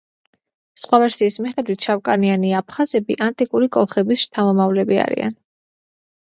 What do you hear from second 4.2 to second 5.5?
შთამომავლები არიან.